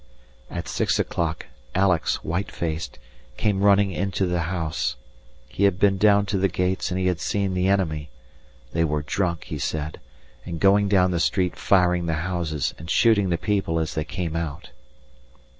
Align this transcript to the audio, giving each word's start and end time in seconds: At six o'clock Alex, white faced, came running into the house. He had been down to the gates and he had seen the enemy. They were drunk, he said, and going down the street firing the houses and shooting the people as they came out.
At 0.49 0.67
six 0.67 0.97
o'clock 0.97 1.45
Alex, 1.75 2.23
white 2.23 2.51
faced, 2.51 2.97
came 3.37 3.61
running 3.61 3.91
into 3.91 4.25
the 4.25 4.39
house. 4.49 4.95
He 5.47 5.65
had 5.65 5.77
been 5.77 5.99
down 5.99 6.25
to 6.25 6.39
the 6.39 6.47
gates 6.47 6.89
and 6.89 6.99
he 6.99 7.05
had 7.05 7.19
seen 7.19 7.53
the 7.53 7.67
enemy. 7.67 8.09
They 8.73 8.83
were 8.83 9.03
drunk, 9.03 9.43
he 9.43 9.59
said, 9.59 9.99
and 10.43 10.59
going 10.59 10.87
down 10.89 11.11
the 11.11 11.19
street 11.19 11.55
firing 11.55 12.07
the 12.07 12.15
houses 12.25 12.73
and 12.79 12.89
shooting 12.89 13.29
the 13.29 13.37
people 13.37 13.77
as 13.77 13.93
they 13.93 14.03
came 14.03 14.35
out. 14.35 14.71